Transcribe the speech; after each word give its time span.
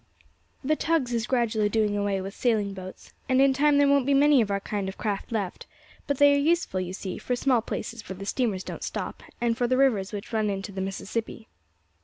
The 0.63 0.75
tugs 0.75 1.13
is 1.13 1.27
gradually 1.27 1.69
doing 1.69 1.95
away 1.95 2.21
with 2.21 2.33
sailing 2.33 2.73
boats, 2.73 3.13
and 3.29 3.39
in 3.39 3.53
time 3.53 3.77
there 3.77 3.87
won't 3.87 4.07
be 4.07 4.15
many 4.15 4.41
of 4.41 4.49
our 4.49 4.59
kind 4.59 4.89
of 4.89 4.97
craft 4.97 5.31
left; 5.31 5.67
but 6.07 6.17
they 6.17 6.33
are 6.33 6.37
useful, 6.39 6.79
you 6.79 6.91
see, 6.91 7.19
for 7.19 7.35
small 7.35 7.61
places 7.61 8.09
where 8.09 8.17
the 8.17 8.25
steamers 8.25 8.63
don't 8.63 8.83
stop, 8.83 9.21
and 9.39 9.55
for 9.59 9.67
the 9.67 9.77
rivers 9.77 10.11
which 10.11 10.33
run 10.33 10.49
into 10.49 10.71
the 10.71 10.81
Mississippi." 10.81 11.47